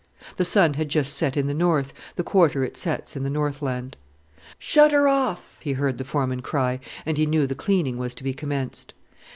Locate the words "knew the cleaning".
7.27-7.99